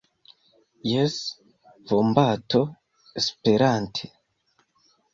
[0.91, 1.17] Jes,
[1.93, 2.65] vombato
[3.25, 4.13] Esperante.